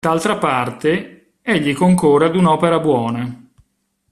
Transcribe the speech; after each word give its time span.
D'altra 0.03 0.39
parte, 0.39 1.35
egli 1.43 1.75
concorre 1.75 2.25
ad 2.25 2.35
un'opera 2.35 2.79
buona. 2.79 3.49